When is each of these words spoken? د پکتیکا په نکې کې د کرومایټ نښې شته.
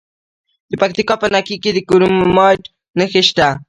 د 0.69 0.73
پکتیکا 0.81 1.15
په 1.21 1.27
نکې 1.33 1.55
کې 1.63 1.71
د 1.73 1.77
کرومایټ 1.87 2.63
نښې 2.97 3.21
شته. 3.29 3.47